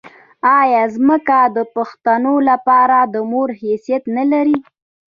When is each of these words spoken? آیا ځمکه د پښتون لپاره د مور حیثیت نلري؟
آیا 0.59 0.83
ځمکه 0.95 1.39
د 1.55 1.57
پښتون 1.75 2.23
لپاره 2.49 2.97
د 3.13 3.15
مور 3.31 3.49
حیثیت 3.61 4.03
نلري؟ 4.17 4.57